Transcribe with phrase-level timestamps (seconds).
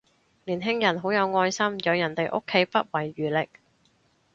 [0.45, 3.47] 年輕人好有愛心，養人哋屋企不遺餘力